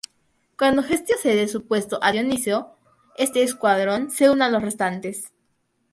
Cuando 0.57 0.81
Hestia 0.81 1.15
cede 1.15 1.47
su 1.47 1.67
puesto 1.67 1.99
a 2.01 2.11
Dioniso, 2.11 2.75
este 3.17 3.43
escuadrón 3.43 4.09
se 4.09 4.31
une 4.31 4.45
a 4.45 4.49
los 4.49 4.63
restantes. 4.63 5.31